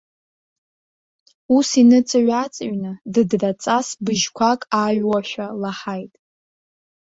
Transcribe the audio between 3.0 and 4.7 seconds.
дыдраҵас быжьқәак